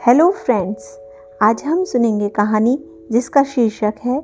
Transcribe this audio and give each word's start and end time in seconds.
Hello 0.00 0.30
friends 0.30 0.84
आज 1.42 1.62
हम 1.64 1.82
सुनेंगे 1.84 2.28
कहानी 2.28 2.76
जिसका 3.12 3.42
शीर्षक 3.42 3.94
है, 4.04 4.20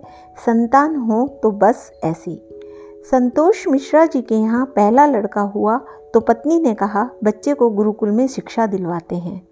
संतान 0.46 0.96
हो 0.96 1.26
तो 1.42 1.50
बस 1.50 1.90
ऐसी। 2.04 2.36
संतोष 3.10 3.66
मिश्रा 3.68 4.06
जी 4.06 4.22
के 4.22 4.34
यहाँ 4.34 4.64
पहला 4.66 5.06
लड़का 5.06 5.40
हुआ 5.40 5.76
तो 6.14 6.20
पत्नी 6.20 6.58
ने 6.58 6.74
कहा, 6.74 7.10
बच्चे 7.24 7.54
को 7.54 7.70
गुरुकुल 7.70 8.10
में 8.10 8.26
शिक्षा 8.28 8.66
दिलवाते 8.66 9.16
हैं। 9.16 9.48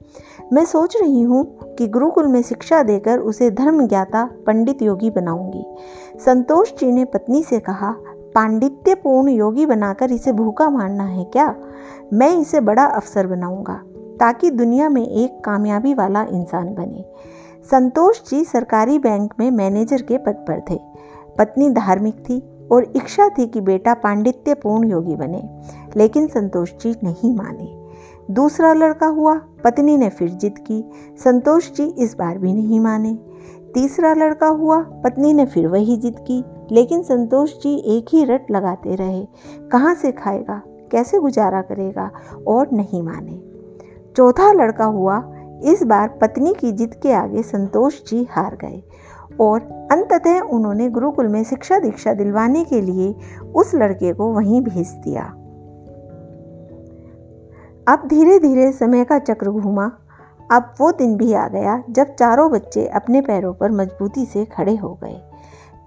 मैं 0.52 0.64
सोच 0.64 0.96
रही 0.96 1.22
हूँ 1.22 1.74
कि 1.78 1.88
गुरुकुल 1.88 2.26
में 2.26 2.42
शिक्षा 2.42 2.82
देकर 2.82 3.18
उसे 3.18 3.50
धर्म 3.50 3.86
ज्ञाता 3.88 4.24
पंडित 4.46 4.82
योगी 4.82 5.10
बनाऊँगी। 5.10 5.64
संतोष 6.24 6.72
जी 6.72 6.92
ने 6.92 7.04
पत्नी 7.04 7.42
से 7.42 7.60
कहा, 7.60 7.94
पांडित्यपूर्ण 8.34 9.28
योगी 9.28 9.66
बनाकर 9.66 10.12
इसे 10.12 10.32
भूखा 10.32 10.70
मारना 10.70 11.04
है 11.04 11.24
क्या? 11.24 11.54
मैं 12.12 12.38
इसे 12.38 12.60
बड़ा 12.60 12.84
अफसर 12.84 13.26
बनाऊँगा। 13.26 13.82
ताकि 14.20 14.50
दुनिया 14.50 14.88
में 14.88 15.06
एक 15.06 15.40
कामयाबी 15.44 15.94
वाला 15.94 16.22
इंसान 16.22 16.74
बने। 16.74 17.04
संतोष 17.70 18.20
जी 18.30 18.44
सरकारी 18.44 18.98
बैंक 18.98 19.34
में 19.40 19.50
मैनेजर 19.50 20.02
के 20.02 20.18
पद 20.18 20.44
पर 20.48 20.60
थे। 20.70 20.78
पत्नी 21.38 21.70
धार्मिक 21.70 22.14
थी 22.14 22.42
और 22.72 22.92
इच्छा 22.96 23.28
थी 23.28 23.46
कि 23.46 23.60
बेटा 23.60 23.94
पांडित्यपूर्ण 23.94 24.90
योगी 24.90 25.16
बने, 25.16 25.42
लेकिन 25.96 26.26
संतोष 26.26 26.72
जी 26.72 26.94
नहीं 27.04 27.34
माने। 27.34 27.84
दूसरा 28.30 28.72
लड़का 28.72 29.06
हुआ, 29.06 29.34
पत्नी 29.64 29.96
ने 29.96 30.08
फिर 30.08 30.28
जिद 30.28 30.58
की, 30.58 30.84
संतोष 31.24 31.70
जी 31.72 31.84
इस 31.84 32.14
बार 32.18 32.38
भी 32.38 32.52
नहीं 32.52 32.80
माने। 32.80 33.14
तीसरा 33.74 34.14
लड़का 34.14 34.46
हुआ, 34.46 34.80
पत्नी 34.80 35.32
ने 35.32 35.46
फिर 35.46 35.66
वही 35.66 35.96
जिद 35.96 36.18
की, 36.18 36.44
लेकिन 36.72 37.02
संतोष 37.02 37.52
जी 37.52 37.76
एक 37.98 38.06
ही 38.12 38.24
रट 38.24 38.50
लगाते 38.50 38.94
रहे, 38.94 39.26
कहाँ 39.72 39.94
से 39.94 40.12
खाएगा, 40.12 40.62
कैसे 40.92 41.18
गुजारा 41.18 41.62
करेगा 41.62 42.10
और 42.46 42.68
नहीं 42.72 43.02
माने। 43.02 43.53
चौथा 44.16 44.52
लड़का 44.52 44.84
हुआ, 44.84 45.22
इस 45.64 45.82
बार 45.82 46.08
पत्नी 46.08 46.54
की 46.54 46.72
जिद 46.72 46.94
के 46.94 47.12
आगे 47.12 47.42
संतोष 47.42 48.04
जी 48.04 48.28
हार 48.30 48.56
गए 48.56 48.82
और 49.40 49.88
अंततः 49.92 50.40
उन्होंने 50.40 50.88
गुरुकुल 50.88 51.28
में 51.28 51.44
शिक्षा 51.44 51.78
दीक्षा 51.78 52.12
दिलवाने 52.12 52.64
के 52.64 52.80
लिए 52.80 53.14
उस 53.54 53.74
लड़के 53.74 54.12
को 54.12 54.32
वहीं 54.32 54.60
भेज 54.60 54.88
दिया। 54.88 55.24
अब 57.88 58.06
धीरे 58.08 58.38
धीरे 58.38 58.72
समय 58.72 59.04
का 59.04 59.18
चक्र 59.18 59.50
घूमा। 59.50 59.90
अब 60.52 60.74
वो 60.80 60.92
दिन 60.92 61.16
भी 61.16 61.32
आ 61.32 61.48
गया 61.48 61.82
जब 61.90 62.14
चारों 62.14 62.50
बच्चे 62.50 62.86
अपने 62.86 63.20
पैरों 63.20 63.54
पर 63.54 63.70
मजबूती 63.70 64.24
से 64.24 64.44
खड़े 64.44 64.76
हो 64.76 64.98
गए। 65.04 65.20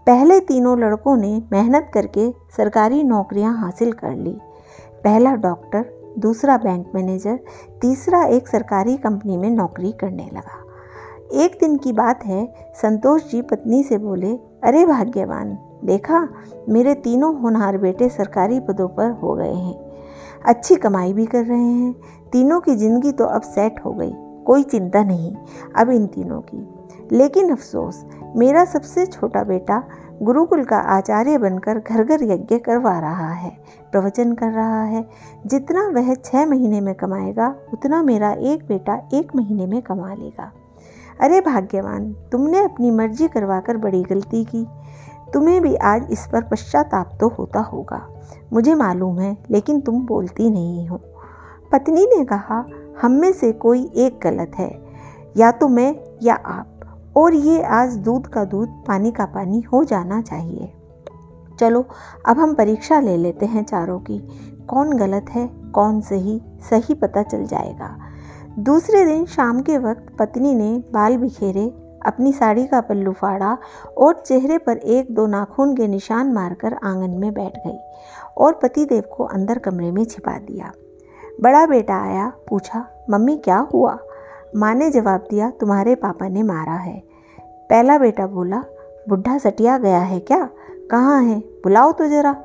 पहले 0.08 0.40
तीनों 0.40 0.80
लड़कों 0.80 1.18
ने 1.18 1.44
मेहनत 1.52 1.92
करके 1.94 2.32
सरकारी 2.58 3.04
नौकरियाँ 3.04 3.58
हासिल 3.58 3.92
कर 3.92 4.16
ली। 4.16 4.38
पहला 5.04 5.36
डॉक्टर 5.36 5.97
दूसरा 6.20 6.58
बैंक 6.58 6.92
मैनेजर, 6.96 7.40
तीसरा 7.82 8.24
एक 8.26 8.48
सरकारी 8.48 8.98
कंपनी 8.98 9.38
में 9.38 9.50
नौकरी 9.50 9.92
करने 9.92 10.30
लगा। 10.34 10.64
एक 11.44 11.58
दिन 11.60 11.78
की 11.78 11.92
बात 11.94 12.26
है, 12.26 12.46
संतोष 12.76 13.30
जी 13.32 13.42
पत्नी 13.42 13.84
से 13.84 13.98
बोले, 13.98 14.34
अरे 14.64 14.86
भाग्यवान, 14.86 15.58
देखा, 15.86 16.28
मेरे 16.70 16.94
तीनों 16.96 17.36
होनहार 17.42 17.78
बेटे 17.78 18.10
सरकारी 18.10 18.60
पदों 18.60 18.88
पर 18.88 19.12
हो 19.12 19.34
गए 19.34 19.54
हैं। 19.54 19.76
अच्छी 20.46 20.76
कमाई 20.76 21.14
भी 21.14 21.26
कर 21.26 21.46
रहे 21.46 21.60
हैं, 21.60 21.94
तीनों 22.32 22.60
की 22.60 22.76
ज़िंदगी 22.76 23.12
तो 23.12 23.26
अब 23.26 23.42
सेट 23.42 23.80
हो 23.86 23.92
गई, 23.92 24.12
कोई 24.46 24.64
चिंता 24.64 25.04
नहीं, 25.04 25.36
अब 25.76 25.90
इन 25.90 26.08
तीनों 26.08 26.42
की। 26.42 26.68
लेकिन 27.12 27.52
अफसोस, 27.52 28.06
मेरा 28.36 28.66
सबसे 28.66 29.06
छोटा 29.06 29.44
बेटा 29.44 29.84
गुरुकुल 30.22 30.64
का 30.64 30.78
आचार्य 30.78 31.38
बनकर 31.38 31.80
घर 31.80 32.04
घर 32.04 32.24
यज्ञ 32.24 32.58
करवा 32.58 33.00
रहा 33.00 33.32
है, 33.32 33.58
प्रवचन 33.92 34.34
कर 34.34 34.50
रहा 34.52 34.84
है। 34.84 35.10
जितना 35.46 35.88
वह 35.88 36.16
छः 36.16 36.46
महीने 36.46 36.82
में 36.82 36.96
कमाएगा, 36.96 37.56
उतना 37.74 38.04
मेरा 38.04 38.32
एक 38.32 38.68
बेटा 38.68 39.10
एक 39.14 39.36
महीने 39.36 39.66
में 39.66 39.82
कमा 39.82 40.14
लेगा। 40.14 40.52
अरे 41.22 41.42
भाग्यवान, 41.42 42.14
तुमने 42.32 42.64
अपनी 42.64 42.92
मर्ज़ी 42.92 43.28
करवाकर 43.28 43.78
बड़ी 43.78 44.04
गलती 44.04 44.44
की। 44.44 44.68
तुम्हें 45.34 45.62
भी 45.62 45.76
आज 45.76 46.08
इस 46.12 46.28
पर 46.34 46.42
पश्चाताप 46.42 47.18
तो 47.20 47.28
होता 47.28 47.60
होगा। 47.60 48.10
मुझे 48.54 48.76
मालूम 48.76 49.20
है, 49.20 49.38
लेकिन 49.52 49.82
तुम 49.82 50.06
बोलती 50.06 50.50
नहीं 50.50 50.88
हो। 50.88 51.02
पत्नी 51.72 52.06
ने 52.06 52.26
कहा, 52.26 52.66
हम 53.02 53.12
में 53.12 53.32
से 53.32 53.52
कोई 53.52 53.92
एक 53.96 54.20
गलत 54.24 54.52
है। 54.56 54.88
या 55.38 55.52
तो 55.52 55.68
मैं 55.68 55.96
या 56.24 56.36
आप। 56.36 56.77
और 57.18 57.34
ये 57.34 57.64
आज 57.64 57.98
दूध 57.98 58.28
का 58.28 58.46
दूध, 58.46 58.70
पानी 58.70 59.12
का 59.12 59.26
पानी 59.26 59.62
हो 59.62 59.84
जाना 59.84 60.22
चाहिए। 60.22 60.74
चलो, 61.60 61.86
अब 62.26 62.38
हम 62.38 62.54
परीक्षा 62.54 63.00
ले 63.00 63.18
लेते 63.18 63.46
हैं 63.46 63.64
चारों 63.64 64.00
की। 64.00 64.20
कौन 64.70 64.98
गलत 64.98 65.26
है, 65.30 65.48
कौन 65.48 66.02
सही 66.02 66.42
सही 66.70 66.94
पता 66.94 67.24
चल 67.24 67.46
जाएगा। 67.46 67.98
दूसरे 68.60 69.06
दिन 69.06 69.26
शाम 69.26 69.62
के 69.62 69.78
वक्त 69.78 70.06
पत्नी 70.20 70.54
ने 70.54 70.84
बाल 70.94 71.18
बिखेरे, 71.18 71.84
अपनी 72.06 72.34
साड़ी 72.34 72.68
का 72.68 72.82
पल्लू 72.82 73.12
फाड़ा 73.12 73.58
और 73.98 74.24
चेहरे 74.26 74.58
पर 74.58 74.78
एक 74.78 75.16
दो 75.16 75.28
नाखून 75.28 75.76
के 75.76 75.88
निशान 75.88 76.32
मारकर 76.32 76.74
आँगन 76.84 77.10
में 77.10 77.34
बैठ 77.34 77.68
गई 77.68 77.80
और 78.38 78.60
पतिदेव 78.64 79.04
को 79.18 79.24
अंदर 79.24 79.58
कमरे 79.58 79.92
में 79.92 80.06
छिपा 80.06 80.32
दिया। 80.32 80.72
बड़ा 81.42 81.66
बेटा 81.66 81.96
आया, 81.96 82.32
पूछा, 82.50 83.06
मम्मी, 83.10 83.38
क्या 83.38 83.68
हुआ? 83.74 83.98
माँ 84.56 84.76
ने 84.76 84.90
जवाब 84.90 85.28
दिया, 85.30 85.50
तुम्हारे 85.50 85.96
पापा 85.96 86.28
ने 86.28 86.44
मारा 86.44 86.74
है। 86.74 87.04
पहला 87.70 87.98
बेटा 87.98 88.28
बोला, 88.28 88.64
बुढ़ा 89.10 89.38
सटिया 89.38 89.78
गया 89.78 90.00
है 90.00 90.20
क्या? 90.20 90.50
कहाँ 90.92 91.24
है? 91.24 91.40
बुलाओ 91.40 91.92
तो 91.92 92.08
ज़रा। 92.08 92.36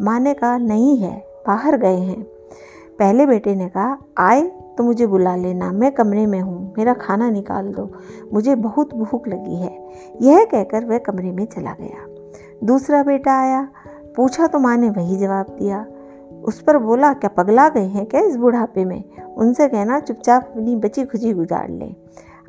माँ 0.00 0.20
ने 0.20 0.34
कहा, 0.34 0.58
नहीं 0.58 0.98
है, 0.98 1.24
बाहर 1.46 1.76
गए 1.76 1.96
हैं। 1.96 2.22
पहले 2.98 3.26
बेटे 3.26 3.54
ने 3.54 3.68
कहा, 3.68 3.98
आए 4.18 4.42
तो 4.78 4.84
मुझे 4.84 5.06
बुला 5.06 5.36
लेना, 5.36 5.72
मैं 5.72 5.92
कमरे 5.92 6.26
में 6.26 6.40
हूँ, 6.40 6.74
मेरा 6.78 6.94
खाना 6.94 7.30
निकाल 7.30 7.68
दो, 7.68 7.90
मुझे 8.32 8.54
बहुत 8.54 8.94
भूख 8.94 9.28
लगी 9.28 9.56
है। 9.56 9.88
यह 10.22 10.44
कहकर 10.44 10.84
वह 10.84 10.98
कमरे 10.98 11.32
में 11.32 11.46
चला 11.46 11.74
गया। 11.80 12.06
दूसरा 12.64 13.02
बेटा 13.02 13.40
आया, 13.40 13.68
पूछा 14.16 14.46
तो 14.46 14.58
माँ 14.58 14.76
ने 14.76 14.90
वही 14.90 15.16
जवाब 15.16 15.46
दिया। 15.58 15.86
उस 16.44 16.62
पर 16.62 16.78
बोला, 16.78 17.12
क्या 17.12 17.30
पगला 17.30 17.68
गए 17.68 17.86
हैं 17.86 18.06
क्या 18.06 18.20
इस 18.20 18.36
बुढ़ापे 18.36 18.84
में? 18.84 19.04
उनसे 19.40 19.68
कहना, 19.68 20.00
चुपचाप 20.00 20.50
अपनी 20.50 20.76
बची 20.76 21.04
खुची 21.04 21.32
गुजार 21.32 21.68
ले। 21.68 21.94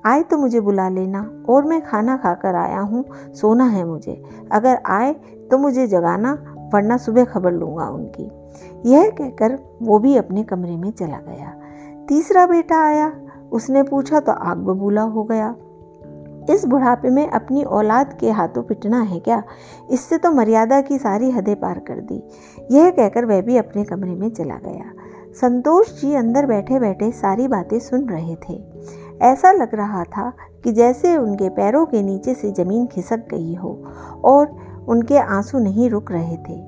आए 0.06 0.24
तो 0.24 0.38
मुझे 0.38 0.59
बुला 0.59 0.90
लेना 0.90 1.44
और 1.50 1.63
मैं 1.63 1.81
खाना 1.81 2.18
खाकर 2.18 2.56
आया 2.56 2.79
हूँ, 2.79 3.06
सोना 3.34 3.66
है 3.66 3.85
मुझे। 3.85 4.24
अगर 4.52 4.79
आए 4.85 5.13
तो 5.52 5.57
मुझे 5.57 5.88
जगाना, 5.88 6.56
वरना 6.74 6.97
सुबह 6.97 7.24
खबर 7.24 7.52
लूँगा 7.52 7.85
उनकी। 7.85 8.31
यह 8.91 9.09
कहकर 9.09 9.59
वो 9.81 10.00
भी 10.00 10.16
अपने 10.16 10.44
कमरे 10.44 10.78
में 10.78 10.91
चला 10.91 11.18
गया। 11.18 11.53
तीसरा 12.07 12.47
बेटा 12.47 12.85
आया। 12.85 13.13
उसने 13.52 13.84
पूछा 13.84 14.19
तो 14.19 14.31
आग 14.31 14.58
बबूला 14.58 15.02
हो 15.02 15.23
गया। 15.23 15.56
इस 16.50 16.66
बुढ़ापे 16.66 17.09
में 17.09 17.28
अपनी 17.28 17.63
औलाद 17.63 18.18
के 18.19 18.31
हाथों 18.31 18.63
पिटना 18.63 19.02
है 19.02 19.19
क्या? 19.19 19.44
इससे 19.91 20.18
तो 20.18 20.31
मर्यादा 20.31 20.81
की 20.81 20.97
सारी 20.97 21.31
हदें 21.31 21.56
पार 21.56 21.79
कर 21.79 22.02
दी। 22.02 22.23
यह 22.72 22.90
कहकर 22.90 23.25
वह 23.25 23.41
भी 23.41 23.58
अपने 23.58 23.84
कमरे 23.84 24.16
में 24.16 24.29
चला 24.29 24.56
गया। 24.56 24.91
संतोष 25.36 26.02
जी 26.02 26.14
अंदर 26.14 26.46
बैठे 26.46 26.80
बैठे 26.80 27.12
सारी 27.12 27.47
बातें 27.47 27.80
सुन 27.80 28.09
रहे 28.09 28.36
थे। 28.36 28.59
ऐसा 29.22 29.52
लग 29.52 29.75
रहा 29.75 30.03
था 30.03 30.31
कि 30.64 30.72
जैसे 30.72 31.18
उनके 31.18 31.50
पैरों 31.50 31.86
के 31.86 32.02
नीचे 32.02 32.34
से 32.34 32.52
ज़मीन 32.52 32.86
खिसक 32.88 33.28
गई 33.31 33.56
हो 33.56 33.72
और 34.24 34.56
उनके 34.88 35.18
आँसू 35.18 35.59
नहीं 35.59 35.90
रुक 35.90 36.12
रहे 36.12 36.38
थे। 36.38 36.59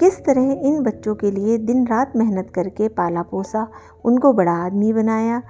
किस 0.00 0.18
तरह 0.24 0.52
इन 0.66 0.82
बच्चों 0.82 1.14
के 1.14 1.30
लिए 1.30 1.58
दिन 1.58 1.86
रात 1.86 2.12
मेहनत 2.16 2.50
करके 2.54 2.88
पाला 2.88 3.22
पोसा 3.22 3.68
उनको 4.04 4.32
बड़ा 4.32 4.52
आदमी 4.52 4.92
बनाया, 4.92 5.42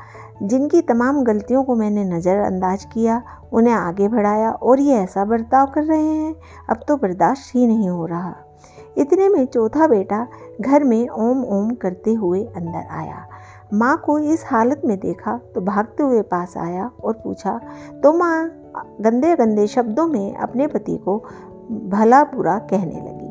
जिनकी 0.42 0.82
तमाम 0.82 1.22
गलतियों 1.22 1.64
को 1.64 1.74
मैंने 1.74 2.04
नज़रअंदाज 2.04 2.84
किया, 2.84 3.22
उन्हें 3.52 3.74
आगे 3.74 4.08
बढ़ाया 4.08 4.50
और 4.50 4.80
ये 4.80 4.94
ऐसा 4.94 5.24
बर्ताव 5.24 5.66
कर 5.66 5.84
रहे 5.84 6.02
हैं, 6.02 6.34
अब 6.70 6.80
तो 6.88 6.96
बर्दाश्त 6.96 7.54
ही 7.54 7.66
नहीं 7.66 7.88
हो 7.88 8.06
रहा। 8.06 8.34
इतने 8.96 9.28
में 9.28 9.44
चौथा 9.46 9.86
बेटा 9.86 10.26
घर 10.60 10.84
में 10.84 11.08
ओम 11.08 11.44
ओम 11.44 11.74
करते 11.74 12.12
हुए 12.14 12.44
अंदर 12.46 12.86
आया। 12.90 13.26
माँ 13.74 13.96
को 13.96 14.18
इस 14.18 14.44
हालत 14.46 14.82
में 14.84 14.98
देखा 15.00 15.36
तो 15.54 15.60
भागते 15.60 16.02
हुए 16.02 16.22
पास 16.22 16.56
आया 16.56 16.90
और 17.04 17.12
पूछा 17.14 17.58
तो 18.02 18.12
माँ 18.12 18.48
गंदे 19.00 19.34
गंदे 19.36 19.66
शब्दों 19.66 20.06
में 20.06 20.34
अपने 20.34 20.66
पति 20.66 20.96
को 20.96 21.18
भला 21.88 22.22
बुरा 22.24 22.58
कहने 22.70 23.00
लगी? 23.00 23.21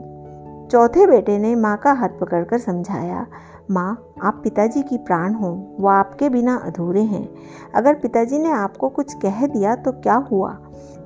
चौथे 0.71 1.05
बेटे 1.07 1.37
ने 1.37 1.55
माँ 1.55 1.77
का 1.77 1.91
हाथ 1.91 2.09
पकड़कर 2.09 2.57
समझाया, 2.57 3.25
माँ, 3.71 4.13
आप 4.23 4.39
पिताजी 4.43 4.81
की 4.81 4.97
प्राण 4.97 5.33
हो, 5.33 5.49
वो 5.79 5.87
आपके 5.87 6.29
बिना 6.29 6.55
अधूरे 6.57 7.01
हैं। 7.01 7.27
अगर 7.75 7.93
पिताजी 7.93 8.37
ने 8.39 8.51
आपको 8.51 8.89
कुछ 8.89 9.13
कह 9.13 9.45
दिया 9.47 9.75
तो 9.75 9.91
क्या 9.91 10.15
हुआ? 10.31 10.51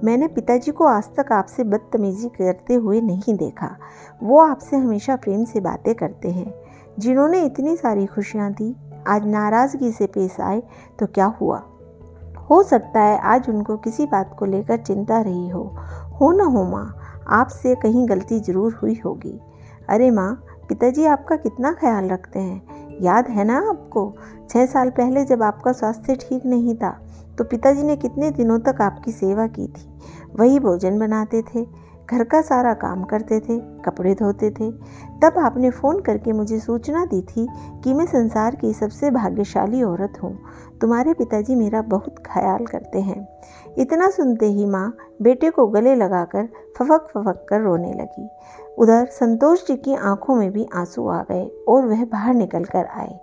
मैंने 0.04 0.28
पिताजी 0.28 0.72
को 0.72 0.86
आज 0.86 1.04
तक 1.18 1.32
आपसे 1.32 1.64
बदतमीजी 1.64 2.28
करते 2.28 2.74
हुए 2.74 3.02
नहीं 3.02 3.36
देखा। 3.38 3.76
वो 4.24 4.40
आपसे 4.40 4.78
हमेशा 4.78 5.16
प्रेम 5.16 5.44
से 5.46 5.60
बातें 5.60 5.94
करते 5.96 6.32
हैं। 6.32 6.54
जिन्होंने 7.00 7.42
इतनी 7.42 7.76
सारी 7.76 8.06
खुशियाँ 8.06 8.52
दी, 8.52 8.76
आज 9.08 9.26
नाराज़गी 9.28 9.92
से 9.92 10.08
पेश 10.08 10.40
आए 10.40 10.62
तो 11.00 11.06
क्या 11.06 11.34
हुआ? 11.42 11.62
हो 12.50 12.62
सकता 12.64 13.02
है 13.02 13.18
आज 13.20 13.50
उनको 13.50 13.78
किसी 13.78 14.06
बात 14.06 14.36
को 14.40 14.46
लेकर 14.46 14.78
चिंता 14.78 15.22
रही 15.22 15.50
हो। 15.50 15.64
हो 16.22 16.32
ना 16.32 16.44
हो 16.44 16.64
माँ, 16.64 16.96
आपसे 17.28 17.76
कहीं 17.76 18.10
गलती 18.10 18.40
ज़रूर 18.40 18.80
हुई 18.82 19.02
होगी। 19.06 19.40
अरे 19.90 20.10
माँ, 20.12 20.34
पिताजी 20.70 21.06
आपका 21.06 21.36
कितना 21.36 21.72
ख्याल 21.72 22.10
रखते 22.10 22.40
हैं। 22.40 23.00
याद 23.02 23.28
है 23.28 23.44
ना 23.44 23.58
आपको? 23.70 24.14
छः 24.50 24.66
साल 24.66 24.90
पहले 24.90 25.24
जब 25.26 25.44
आपका 25.44 25.72
स्वास्थ्य 25.72 26.16
ठीक 26.22 26.46
नहीं 26.46 26.76
था 26.76 27.00
तो 27.38 27.44
पिताजी 27.44 27.84
ने 27.84 27.96
कितने 27.96 28.30
दिनों 28.32 28.60
तक 28.60 28.82
आपकी 28.82 29.12
सेवा 29.12 29.48
की 29.48 29.68
थी। 29.68 29.88
वही 30.36 30.60
भोजन 30.60 31.00
बनाते 31.00 31.42
थे, 31.44 31.64
घर 32.08 32.24
का 32.24 32.42
सारा 32.42 32.74
काम 32.74 33.04
करते 33.04 33.40
थे, 33.40 33.58
कपड़े 33.82 34.14
धोते 34.16 34.50
थे। 34.52 34.72
तब 35.22 35.38
आपने 35.38 35.70
फ़ोन 35.70 36.02
करके 36.02 36.32
मुझे 36.32 36.60
सूचना 36.60 37.06
दी 37.06 37.22
थी 37.22 37.48
कि 37.84 37.94
मैं 37.94 38.06
संसार 38.06 38.56
की 38.56 38.74
सबसे 38.74 39.12
भाग्यशाली 39.12 39.84
औरत 39.84 40.20
हूँ। 40.24 40.38
तुम्हारे 40.82 41.14
पिताजी 41.14 41.56
मेरा 41.56 41.82
बहुत 41.82 42.24
ख्याल 42.26 42.66
करते 42.66 43.02
हैं। 43.02 43.28
इतना 43.78 44.10
सुनते 44.10 44.46
ही 44.46 44.66
माँ, 44.66 44.96
बेटे 45.22 45.50
को 45.50 45.68
गले 45.68 45.96
लगाकर 45.96 46.48
फफक 46.78 47.08
फफक 47.08 47.46
कर 47.50 47.62
रोने 47.62 47.94
लगी। 47.94 48.30
उधर 48.78 49.06
संतोष 49.06 49.68
जी 49.68 49.78
की 49.78 49.96
आँखों 49.96 50.36
में 50.36 50.52
भी 50.52 50.68
आँसू 50.74 51.08
आ 51.08 51.24
गए 51.24 51.66
और 51.68 51.86
वह 51.86 52.06
बाहर 52.06 52.34
निकल 52.34 52.64
कर 52.64 52.86
आए। 52.86 53.20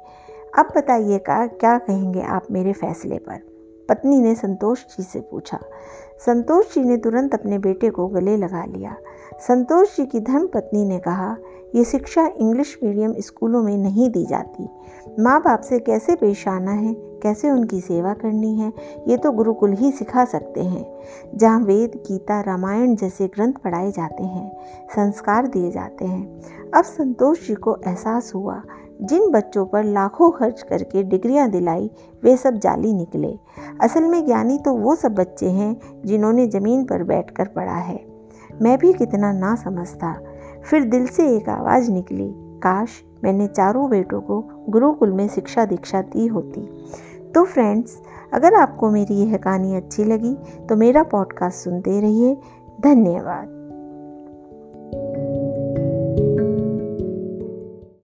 अब 0.58 0.72
बताइए 0.76 1.19
का, 1.19 1.46
क्या 1.46 1.78
कहेंगे 1.78 2.22
आप 2.22 2.43
मेरे 2.50 2.72
फैसले 2.72 3.19
पर? 3.19 3.52
पत्नी 3.88 4.20
ने 4.20 4.34
संतोष 4.34 4.84
जी 4.84 5.02
से 5.02 5.20
पूछा। 5.20 5.58
संतोष 6.26 6.75
जी 6.75 6.81
ने 6.81 6.96
तुरंत 6.96 7.34
अपने 7.34 7.58
बेटे 7.58 7.90
को 7.90 8.08
गले 8.08 8.37
लगा 8.37 8.64
लिया। 8.64 8.96
संतोष 9.49 9.96
जी 9.96 10.06
की 10.06 10.20
धर्म 10.20 10.46
पत्नी 10.46 10.84
ने 10.84 10.99
कहा 10.99 11.37
ये 11.74 11.84
शिक्षा 11.84 12.30
इंग्लिश 12.36 12.78
मीडियम 12.84 13.14
स्कूलों 13.19 13.62
में 13.62 13.78
नहीं 13.78 14.10
दी 14.10 14.26
जाती। 14.26 14.69
माँ 15.20 15.40
बाप 15.40 15.60
से 15.60 15.78
कैसे 15.78 16.16
पेश 16.16 16.48
आना 16.48 16.70
है? 16.70 16.94
कैसे 16.94 17.50
उनकी 17.50 17.80
सेवा 17.80 18.14
करनी 18.14 18.58
है? 18.58 18.72
ये 19.08 19.16
तो 19.16 19.32
गुरुकुल 19.32 19.72
ही 19.72 19.90
सिखा 19.90 20.24
सकते 20.24 20.60
हैं। 20.60 20.98
जहाँ 21.34 21.60
वेद, 21.60 21.90
गीता, 21.96 22.40
रामायण 22.40 22.96
जैसे 22.96 23.26
ग्रंथ 23.26 23.52
पढ़ाए 23.52 23.92
जाते 23.92 24.24
हैं, 24.24 24.56
संस्कार 24.96 25.46
दिए 25.46 25.70
जाते 25.70 26.04
हैं। 26.04 26.40
अब 26.74 26.84
संतोष 26.84 27.48
जी 27.48 27.54
को 27.54 27.76
एहसास 27.86 28.32
हुआ। 28.34 28.62
जिन 29.02 29.30
बच्चों 29.30 29.66
पर 29.66 29.84
लाखों 29.84 30.30
खर्च 30.30 30.62
करके 30.62 31.02
डिग्रियाँ 31.02 31.50
दिलाई, 31.50 31.90
वे 32.22 32.36
सब 32.36 32.54
जाली 32.54 32.92
निकले। 32.92 33.38
असल 33.80 34.04
में 34.04 34.26
ज्ञानी 34.26 34.58
तो 34.58 34.75
वो 34.75 34.94
सब 34.94 35.14
बच्चे 35.14 35.50
हैं 35.50 35.76
जिन्होंने 36.04 36.46
ज़मीन 36.46 36.84
पर 36.84 37.02
बैठकर 37.02 37.48
पढ़ा 37.48 37.76
है। 37.76 38.04
मैं 38.62 38.78
भी 38.78 38.92
कितना 38.92 39.32
ना 39.32 39.54
समझता। 39.54 40.16
फिर 40.67 40.85
दिल 40.85 41.06
से 41.06 41.37
एक 41.37 41.49
आवाज़ 41.49 41.91
निकली, 41.91 42.29
काश 42.37 42.91
मैंने 43.25 43.47
चारों 43.47 43.88
बेटों 43.91 44.20
को 44.20 44.41
गुरुकुल 44.69 45.12
में 45.12 45.29
शिक्षा 45.29 45.64
दीक्षा 45.64 46.03
दी 46.03 46.26
होती। 46.26 46.61
तो 47.35 47.44
फ्रेंड्स, 47.44 48.00
अगर 48.32 48.55
आपको 48.55 48.91
मेरी 48.91 49.14
यह 49.14 49.37
कहानी 49.37 49.75
अच्छी 49.76 50.05
लगी 50.05 50.35
तो 50.69 50.76
मेरा 50.76 51.03
पॉडकास्ट 51.03 51.56
सुनते 51.56 52.00
रहिए। 52.00 52.37
धन्यवाद। 52.81 53.62